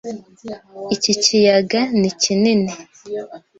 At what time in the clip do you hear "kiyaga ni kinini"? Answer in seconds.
1.23-2.71